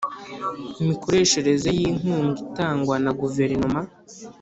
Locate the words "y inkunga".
1.77-2.37